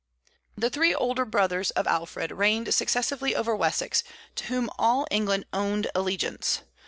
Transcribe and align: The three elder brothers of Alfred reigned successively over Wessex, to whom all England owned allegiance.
The 0.57 0.71
three 0.71 0.95
elder 0.95 1.25
brothers 1.25 1.69
of 1.69 1.85
Alfred 1.85 2.31
reigned 2.31 2.73
successively 2.73 3.35
over 3.35 3.55
Wessex, 3.55 4.03
to 4.37 4.45
whom 4.45 4.71
all 4.79 5.05
England 5.11 5.45
owned 5.53 5.91
allegiance. 5.93 6.61